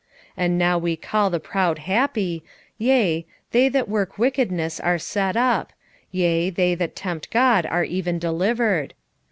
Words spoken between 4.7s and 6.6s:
are set up; yea,